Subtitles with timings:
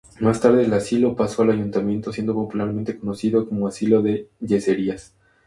[0.19, 5.13] Más tarde el asilo pasó al ayuntamiento, siendo popularmente conocido como asilo de Yeserías.